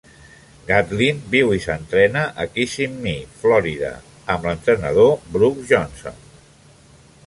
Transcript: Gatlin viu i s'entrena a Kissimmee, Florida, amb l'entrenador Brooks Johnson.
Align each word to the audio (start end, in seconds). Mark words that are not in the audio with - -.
Gatlin 0.69 1.19
viu 1.35 1.51
i 1.57 1.61
s'entrena 1.65 2.25
a 2.45 2.49
Kissimmee, 2.55 3.15
Florida, 3.43 3.95
amb 4.37 4.49
l'entrenador 4.51 5.17
Brooks 5.37 5.75
Johnson. 5.75 6.23